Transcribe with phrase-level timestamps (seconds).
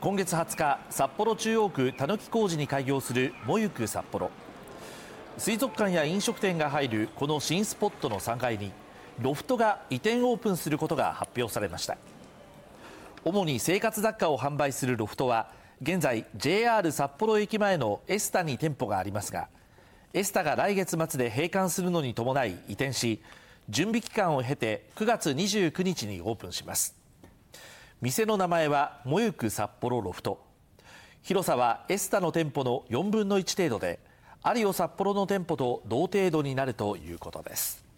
[0.00, 4.30] 今月20日札幌中央区たぬき工事に開業するもゆく札幌。
[5.36, 8.72] 水族館や飲食店が入るこの新スポットの3階に
[9.20, 11.98] ロフトが移転オープンすることが発表されました。
[13.26, 15.50] 主に生活雑貨を販売するロフトは
[15.82, 19.48] 現在 JR 札幌駅前のエスタに店舗がありますが
[20.14, 23.20] エスタが来月末で閉館するのに伴い移転し
[23.68, 26.99] 準備期間を経て9月29日にオープンします。
[28.02, 30.42] 店の名前はもゆく札幌ロフト。
[31.20, 33.98] 広さはエスタの店舗の4分の1程度で
[34.42, 37.89] アリオ札幌の店舗と同程度になるということです。